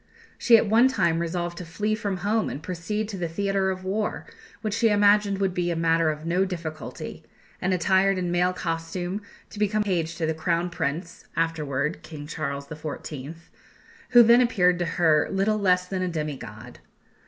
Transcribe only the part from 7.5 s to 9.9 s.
and, attired in male costume, to become